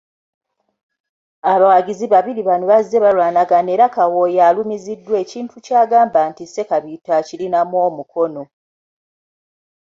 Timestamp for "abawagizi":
1.53-2.05